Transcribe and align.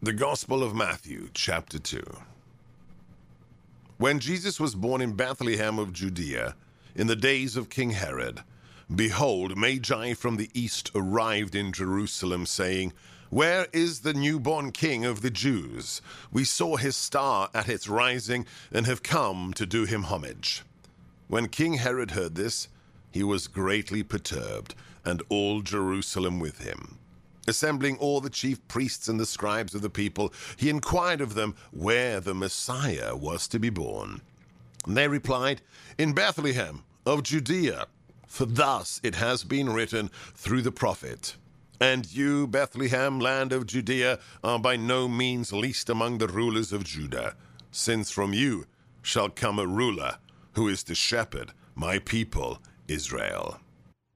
The 0.00 0.12
Gospel 0.12 0.62
of 0.62 0.76
Matthew, 0.76 1.28
chapter 1.34 1.76
2. 1.76 2.00
When 3.96 4.20
Jesus 4.20 4.60
was 4.60 4.76
born 4.76 5.00
in 5.00 5.14
Bethlehem 5.14 5.76
of 5.76 5.92
Judea, 5.92 6.54
in 6.94 7.08
the 7.08 7.16
days 7.16 7.56
of 7.56 7.68
King 7.68 7.90
Herod, 7.90 8.44
behold, 8.94 9.56
Magi 9.56 10.14
from 10.14 10.36
the 10.36 10.50
east 10.54 10.92
arrived 10.94 11.56
in 11.56 11.72
Jerusalem, 11.72 12.46
saying, 12.46 12.92
Where 13.30 13.66
is 13.72 14.02
the 14.02 14.14
newborn 14.14 14.70
King 14.70 15.04
of 15.04 15.20
the 15.20 15.32
Jews? 15.32 16.00
We 16.30 16.44
saw 16.44 16.76
his 16.76 16.94
star 16.94 17.50
at 17.52 17.68
its 17.68 17.88
rising, 17.88 18.46
and 18.70 18.86
have 18.86 19.02
come 19.02 19.52
to 19.54 19.66
do 19.66 19.84
him 19.84 20.04
homage. 20.04 20.62
When 21.26 21.48
King 21.48 21.74
Herod 21.74 22.12
heard 22.12 22.36
this, 22.36 22.68
he 23.10 23.24
was 23.24 23.48
greatly 23.48 24.04
perturbed, 24.04 24.76
and 25.04 25.24
all 25.28 25.60
Jerusalem 25.60 26.38
with 26.38 26.60
him. 26.60 26.98
Assembling 27.48 27.96
all 27.96 28.20
the 28.20 28.28
chief 28.28 28.66
priests 28.68 29.08
and 29.08 29.18
the 29.18 29.24
scribes 29.24 29.74
of 29.74 29.80
the 29.80 29.88
people, 29.88 30.32
he 30.56 30.68
inquired 30.68 31.22
of 31.22 31.32
them 31.32 31.56
where 31.72 32.20
the 32.20 32.34
Messiah 32.34 33.16
was 33.16 33.48
to 33.48 33.58
be 33.58 33.70
born. 33.70 34.20
And 34.86 34.94
they 34.94 35.08
replied, 35.08 35.62
In 35.96 36.12
Bethlehem 36.12 36.84
of 37.06 37.22
Judea, 37.22 37.86
for 38.26 38.44
thus 38.44 39.00
it 39.02 39.14
has 39.14 39.44
been 39.44 39.72
written 39.72 40.10
through 40.34 40.60
the 40.60 40.70
prophet. 40.70 41.36
And 41.80 42.12
you, 42.12 42.46
Bethlehem, 42.46 43.18
land 43.18 43.52
of 43.52 43.66
Judea, 43.66 44.18
are 44.44 44.58
by 44.58 44.76
no 44.76 45.08
means 45.08 45.50
least 45.50 45.88
among 45.88 46.18
the 46.18 46.28
rulers 46.28 46.70
of 46.70 46.84
Judah, 46.84 47.34
since 47.70 48.10
from 48.10 48.34
you 48.34 48.66
shall 49.00 49.30
come 49.30 49.58
a 49.58 49.66
ruler 49.66 50.18
who 50.52 50.68
is 50.68 50.82
to 50.84 50.94
shepherd 50.94 51.52
my 51.74 51.98
people 51.98 52.60
Israel. 52.88 53.58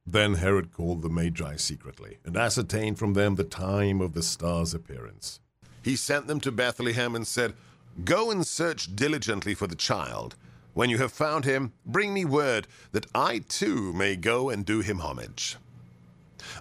Then 0.07 0.35
Herod 0.35 0.73
called 0.73 1.03
the 1.03 1.09
Magi 1.09 1.57
secretly, 1.57 2.19
and 2.25 2.37
ascertained 2.37 2.99
from 2.99 3.15
them 3.15 3.37
the 3.37 3.45
time 3.45 4.01
of 4.01 4.15
the 4.15 4.23
star's 4.23 4.75
appearance. 4.75 5.41
He 5.83 5.97
sent 5.97 6.27
them 6.27 6.41
to 6.41 6.53
Bethlehem 6.53 7.15
and 7.15 7.27
said, 7.27 7.55
Go 8.05 8.31
and 8.31 8.47
search 8.47 8.95
diligently 8.97 9.55
for 9.55 9.67
the 9.67 9.75
child. 9.75 10.35
When 10.75 10.91
you 10.91 10.99
have 10.99 11.13
found 11.13 11.45
him, 11.45 11.73
bring 11.85 12.13
me 12.15 12.25
word, 12.25 12.67
that 12.93 13.07
I 13.15 13.39
too 13.49 13.93
may 13.93 14.17
go 14.17 14.51
and 14.51 14.65
do 14.65 14.81
him 14.81 15.01
homage. 15.01 15.57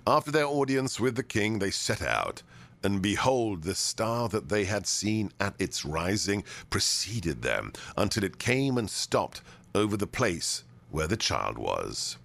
After 0.06 0.32
their 0.32 0.46
audience 0.46 1.00
with 1.00 1.16
the 1.16 1.24
king, 1.24 1.60
they 1.60 1.72
set 1.72 2.02
out, 2.02 2.44
and 2.84 3.02
behold, 3.02 3.64
the 3.64 3.76
star 3.76 4.30
that 4.30 4.50
they 4.50 4.66
had 4.66 4.86
seen 4.86 5.32
at 5.40 5.56
its 5.60 5.86
rising 5.86 6.44
preceded 6.70 7.42
them, 7.42 7.74
until 7.98 8.24
it 8.24 8.40
came 8.40 8.78
and 8.78 8.90
stopped 8.90 9.42
over 9.74 9.98
the 9.98 10.08
place 10.08 10.64
where 10.90 11.08
the 11.08 11.18
child 11.18 11.58
was. 11.58 12.18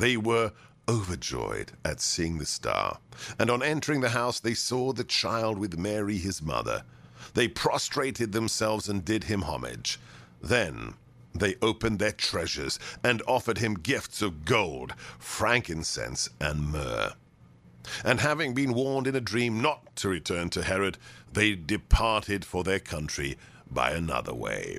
They 0.00 0.16
were 0.16 0.52
overjoyed 0.88 1.72
at 1.84 2.00
seeing 2.00 2.38
the 2.38 2.46
star, 2.46 3.00
and 3.38 3.50
on 3.50 3.62
entering 3.62 4.00
the 4.00 4.08
house 4.08 4.40
they 4.40 4.54
saw 4.54 4.94
the 4.94 5.04
child 5.04 5.58
with 5.58 5.78
Mary 5.78 6.16
his 6.16 6.40
mother. 6.40 6.84
They 7.34 7.48
prostrated 7.48 8.32
themselves 8.32 8.88
and 8.88 9.04
did 9.04 9.24
him 9.24 9.42
homage. 9.42 10.00
Then 10.40 10.94
they 11.34 11.56
opened 11.60 11.98
their 11.98 12.12
treasures 12.12 12.78
and 13.04 13.22
offered 13.28 13.58
him 13.58 13.74
gifts 13.74 14.22
of 14.22 14.46
gold, 14.46 14.94
frankincense, 15.18 16.30
and 16.40 16.72
myrrh. 16.72 17.12
And 18.02 18.20
having 18.20 18.54
been 18.54 18.72
warned 18.72 19.06
in 19.06 19.14
a 19.14 19.20
dream 19.20 19.60
not 19.60 19.96
to 19.96 20.08
return 20.08 20.48
to 20.50 20.62
Herod, 20.62 20.96
they 21.30 21.54
departed 21.54 22.46
for 22.46 22.64
their 22.64 22.80
country 22.80 23.36
by 23.70 23.90
another 23.90 24.32
way. 24.32 24.78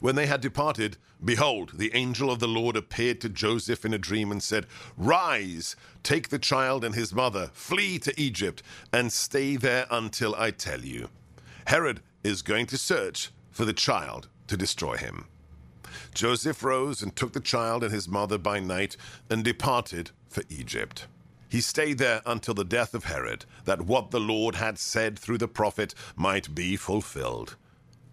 When 0.00 0.16
they 0.16 0.26
had 0.26 0.40
departed, 0.40 0.96
behold, 1.24 1.72
the 1.74 1.94
angel 1.94 2.30
of 2.30 2.38
the 2.38 2.48
Lord 2.48 2.76
appeared 2.76 3.20
to 3.20 3.28
Joseph 3.28 3.84
in 3.84 3.94
a 3.94 3.98
dream 3.98 4.30
and 4.30 4.42
said, 4.42 4.66
Rise, 4.96 5.76
take 6.02 6.28
the 6.28 6.38
child 6.38 6.84
and 6.84 6.94
his 6.94 7.12
mother, 7.12 7.50
flee 7.52 7.98
to 8.00 8.20
Egypt, 8.20 8.62
and 8.92 9.12
stay 9.12 9.56
there 9.56 9.86
until 9.90 10.34
I 10.34 10.50
tell 10.50 10.80
you. 10.80 11.08
Herod 11.66 12.00
is 12.24 12.42
going 12.42 12.66
to 12.66 12.78
search 12.78 13.30
for 13.50 13.64
the 13.64 13.72
child 13.72 14.28
to 14.48 14.56
destroy 14.56 14.96
him. 14.96 15.26
Joseph 16.14 16.62
rose 16.62 17.02
and 17.02 17.14
took 17.14 17.32
the 17.32 17.40
child 17.40 17.82
and 17.82 17.92
his 17.92 18.08
mother 18.08 18.38
by 18.38 18.60
night 18.60 18.96
and 19.30 19.44
departed 19.44 20.10
for 20.28 20.42
Egypt. 20.48 21.06
He 21.48 21.60
stayed 21.60 21.98
there 21.98 22.22
until 22.24 22.54
the 22.54 22.64
death 22.64 22.94
of 22.94 23.04
Herod, 23.04 23.44
that 23.64 23.82
what 23.82 24.10
the 24.10 24.20
Lord 24.20 24.54
had 24.54 24.78
said 24.78 25.18
through 25.18 25.38
the 25.38 25.48
prophet 25.48 25.94
might 26.16 26.54
be 26.54 26.76
fulfilled. 26.76 27.56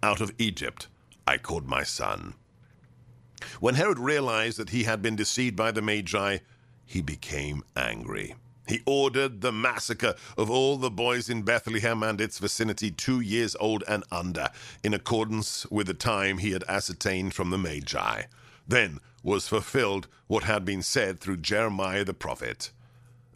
Out 0.02 0.20
of 0.20 0.32
Egypt 0.38 0.88
I 1.30 1.38
called 1.38 1.68
my 1.68 1.84
son. 1.84 2.34
When 3.60 3.76
Herod 3.76 4.00
realized 4.00 4.58
that 4.58 4.70
he 4.70 4.82
had 4.82 5.00
been 5.00 5.14
deceived 5.14 5.54
by 5.54 5.70
the 5.70 5.80
Magi, 5.80 6.38
he 6.84 7.02
became 7.02 7.62
angry. 7.76 8.34
He 8.66 8.82
ordered 8.84 9.40
the 9.40 9.52
massacre 9.52 10.16
of 10.36 10.50
all 10.50 10.76
the 10.76 10.90
boys 10.90 11.30
in 11.30 11.42
Bethlehem 11.42 12.02
and 12.02 12.20
its 12.20 12.40
vicinity 12.40 12.90
two 12.90 13.20
years 13.20 13.54
old 13.60 13.84
and 13.86 14.02
under, 14.10 14.48
in 14.82 14.92
accordance 14.92 15.66
with 15.70 15.86
the 15.86 15.94
time 15.94 16.38
he 16.38 16.50
had 16.50 16.64
ascertained 16.64 17.32
from 17.32 17.50
the 17.50 17.58
Magi. 17.58 18.22
Then 18.66 18.98
was 19.22 19.46
fulfilled 19.46 20.08
what 20.26 20.42
had 20.42 20.64
been 20.64 20.82
said 20.82 21.20
through 21.20 21.36
Jeremiah 21.36 22.04
the 22.04 22.12
prophet. 22.12 22.72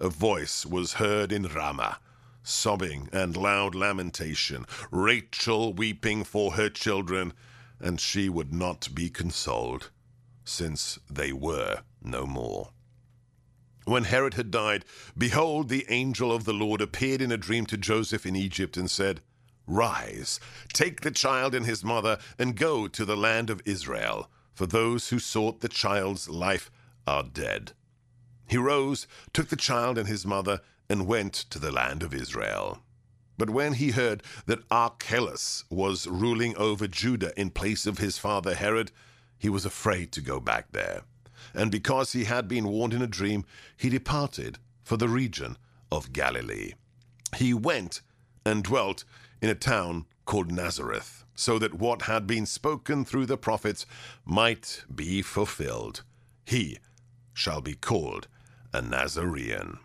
A 0.01 0.09
voice 0.09 0.67
was 0.67 0.95
heard 0.95 1.31
in 1.31 1.45
Ramah, 1.45 1.99
sobbing 2.43 3.09
and 3.13 3.37
loud 3.37 3.77
lamentation, 3.77 4.67
Rachel 4.91 5.73
weeping 5.73 6.25
for 6.25 6.55
her 6.55 6.69
children, 6.69 7.33
and 7.81 8.01
she 8.01 8.29
would 8.29 8.53
not 8.53 8.89
be 8.95 9.11
consoled, 9.11 9.91
since 10.45 10.99
they 11.11 11.33
were 11.33 11.83
no 12.03 12.27
more. 12.27 12.71
When 13.85 14.05
Herod 14.05 14.35
had 14.35 14.51
died, 14.51 14.85
behold, 15.17 15.69
the 15.69 15.85
angel 15.89 16.33
of 16.33 16.45
the 16.45 16.55
Lord 16.55 16.81
appeared 16.81 17.21
in 17.21 17.31
a 17.31 17.37
dream 17.37 17.67
to 17.67 17.77
Joseph 17.77 18.25
in 18.25 18.35
Egypt 18.35 18.77
and 18.77 18.91
said, 18.91 19.21
Rise, 19.67 20.41
take 20.73 21.01
the 21.01 21.11
child 21.11 21.55
and 21.55 21.67
his 21.67 21.85
mother, 21.85 22.19
and 22.39 22.57
go 22.57 22.89
to 22.89 23.05
the 23.05 23.17
land 23.17 23.51
of 23.51 23.63
Israel, 23.65 24.31
for 24.55 24.67
those 24.67 25.09
who 25.09 25.19
sought 25.19 25.61
the 25.61 25.69
child's 25.69 26.29
life 26.29 26.71
are 27.07 27.23
dead. 27.23 27.73
He 28.47 28.57
rose, 28.57 29.07
took 29.33 29.49
the 29.49 29.57
child 29.57 29.99
and 29.99 30.09
his 30.09 30.27
mother, 30.27 30.61
and 30.89 31.07
went 31.07 31.35
to 31.35 31.59
the 31.59 31.73
land 31.73 32.03
of 32.03 32.15
Israel. 32.15 32.83
But 33.37 33.51
when 33.51 33.75
he 33.75 33.91
heard 33.91 34.23
that 34.47 34.65
Archelaus 34.71 35.65
was 35.71 36.07
ruling 36.07 36.57
over 36.57 36.87
Judah 36.87 37.33
in 37.39 37.51
place 37.51 37.87
of 37.87 37.99
his 37.99 38.19
father 38.19 38.55
Herod, 38.55 38.93
he 39.39 39.49
was 39.49 39.65
afraid 39.65 40.13
to 40.13 40.21
go 40.21 40.41
back 40.41 40.73
there. 40.73 41.03
And 41.53 41.71
because 41.71 42.13
he 42.13 42.25
had 42.25 42.49
been 42.49 42.69
warned 42.69 42.95
in 42.95 43.03
a 43.03 43.07
dream, 43.07 43.45
he 43.77 43.89
departed 43.89 44.59
for 44.83 44.97
the 44.97 45.09
region 45.09 45.57
of 45.91 46.13
Galilee. 46.13 46.73
He 47.37 47.53
went 47.53 48.01
and 48.47 48.63
dwelt 48.63 49.05
in 49.43 49.51
a 49.51 49.55
town 49.55 50.07
called 50.25 50.51
Nazareth, 50.51 51.25
so 51.35 51.59
that 51.59 51.75
what 51.75 52.03
had 52.03 52.27
been 52.27 52.47
spoken 52.47 53.05
through 53.05 53.27
the 53.27 53.37
prophets 53.37 53.85
might 54.25 54.85
be 54.95 55.21
fulfilled. 55.23 56.03
He 56.45 56.79
shall 57.33 57.61
be 57.61 57.75
called 57.75 58.29
a 58.73 58.81
Nazarene. 58.81 59.79